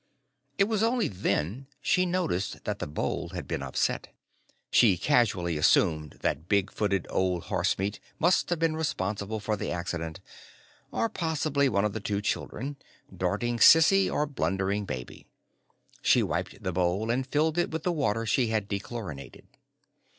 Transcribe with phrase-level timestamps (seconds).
[0.57, 4.07] It was only then she noticed that the bowl had been upset.
[4.71, 10.19] She casually assumed that big footed Old Horsemeat must have been responsible for the accident,
[10.91, 12.77] or possibly one of the two children
[13.15, 15.27] darting Sissy or blundering Baby.
[16.01, 19.43] She wiped the bowl and filled it with the water she had dechlorinated.